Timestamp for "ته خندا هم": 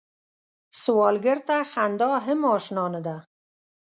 1.47-2.39